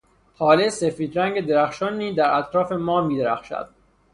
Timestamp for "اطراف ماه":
2.37-3.07